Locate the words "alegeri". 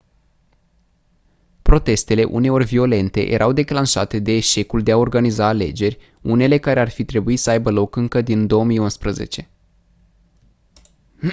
5.47-5.97